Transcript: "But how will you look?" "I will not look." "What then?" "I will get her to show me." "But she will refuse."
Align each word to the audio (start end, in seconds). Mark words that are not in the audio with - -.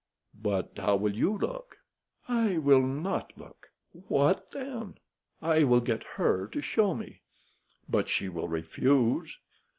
"But 0.41 0.71
how 0.79 0.95
will 0.95 1.15
you 1.15 1.37
look?" 1.37 1.77
"I 2.27 2.57
will 2.57 2.81
not 2.81 3.31
look." 3.37 3.69
"What 4.07 4.49
then?" 4.51 4.95
"I 5.43 5.63
will 5.63 5.79
get 5.79 6.01
her 6.17 6.47
to 6.47 6.59
show 6.59 6.95
me." 6.95 7.21
"But 7.87 8.09
she 8.09 8.27
will 8.27 8.47
refuse." 8.47 9.37